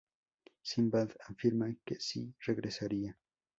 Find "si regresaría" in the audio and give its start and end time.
1.99-3.15